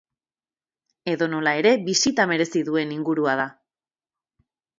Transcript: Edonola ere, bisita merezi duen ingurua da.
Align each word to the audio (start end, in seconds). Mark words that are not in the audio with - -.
Edonola 1.11 1.53
ere, 1.63 1.73
bisita 1.89 2.25
merezi 2.33 2.65
duen 2.71 2.95
ingurua 2.97 3.37
da. 3.43 3.47